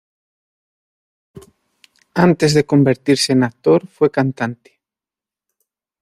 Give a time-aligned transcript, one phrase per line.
[2.15, 4.81] Antes de convertirse en actor fue cantante.